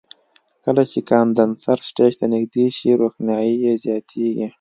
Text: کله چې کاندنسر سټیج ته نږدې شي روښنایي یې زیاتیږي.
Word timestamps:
کله 0.65 0.83
چې 0.91 0.99
کاندنسر 1.11 1.77
سټیج 1.89 2.13
ته 2.19 2.25
نږدې 2.33 2.67
شي 2.77 2.89
روښنایي 3.01 3.53
یې 3.63 3.73
زیاتیږي. 3.83 4.47